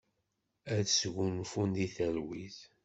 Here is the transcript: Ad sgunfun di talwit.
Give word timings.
Ad 0.75 0.87
sgunfun 0.97 1.69
di 1.75 1.87
talwit. 1.95 2.57